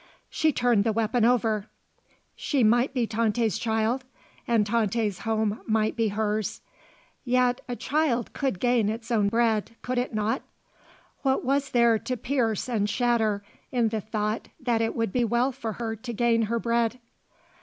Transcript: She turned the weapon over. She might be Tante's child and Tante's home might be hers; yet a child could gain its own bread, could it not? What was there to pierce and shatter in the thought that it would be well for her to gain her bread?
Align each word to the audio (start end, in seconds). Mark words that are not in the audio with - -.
She 0.31 0.51
turned 0.51 0.83
the 0.83 0.91
weapon 0.93 1.23
over. 1.25 1.67
She 2.35 2.63
might 2.63 2.91
be 2.91 3.05
Tante's 3.05 3.59
child 3.59 4.03
and 4.47 4.65
Tante's 4.65 5.19
home 5.19 5.61
might 5.67 5.95
be 5.95 6.07
hers; 6.07 6.61
yet 7.23 7.61
a 7.69 7.75
child 7.75 8.33
could 8.33 8.59
gain 8.59 8.89
its 8.89 9.11
own 9.11 9.29
bread, 9.29 9.75
could 9.83 9.99
it 9.99 10.11
not? 10.11 10.41
What 11.21 11.45
was 11.45 11.69
there 11.69 11.99
to 11.99 12.17
pierce 12.17 12.67
and 12.67 12.89
shatter 12.89 13.43
in 13.71 13.89
the 13.89 14.01
thought 14.01 14.47
that 14.59 14.81
it 14.81 14.95
would 14.95 15.13
be 15.13 15.23
well 15.23 15.51
for 15.51 15.73
her 15.73 15.95
to 15.95 16.13
gain 16.13 16.41
her 16.49 16.57
bread? 16.57 16.97